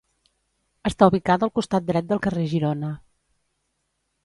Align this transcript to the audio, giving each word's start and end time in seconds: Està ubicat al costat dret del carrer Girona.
Està 0.89 1.07
ubicat 1.11 1.45
al 1.47 1.51
costat 1.59 1.87
dret 1.91 2.09
del 2.13 2.23
carrer 2.25 2.47
Girona. 2.57 2.93